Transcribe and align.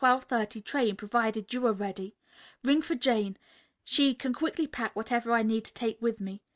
30 0.03 0.61
train, 0.61 0.95
provided 0.95 1.53
you 1.53 1.63
are 1.67 1.73
ready. 1.73 2.15
Ring 2.63 2.81
for 2.81 2.95
Jane. 2.95 3.37
She 3.83 4.15
can 4.15 4.33
quickly 4.33 4.65
pack 4.65 4.95
whatever 4.95 5.31
I 5.31 5.43
need 5.43 5.63
to 5.65 5.73
take 5.75 6.01
with 6.01 6.19
me. 6.19 6.41